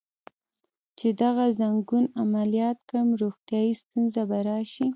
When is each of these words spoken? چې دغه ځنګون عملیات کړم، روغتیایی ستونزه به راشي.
چې 0.97 1.07
دغه 1.21 1.45
ځنګون 1.59 2.05
عملیات 2.21 2.77
کړم، 2.87 3.07
روغتیایی 3.21 3.73
ستونزه 3.81 4.21
به 4.29 4.39
راشي. 4.47 4.87